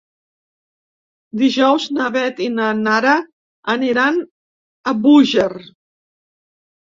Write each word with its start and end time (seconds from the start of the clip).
Dijous 1.41 1.85
na 1.97 2.07
Beth 2.15 2.41
i 2.45 2.47
na 2.53 2.69
Nara 2.79 3.13
aniran 3.75 4.19
a 4.23 4.95
Búger. 5.05 5.49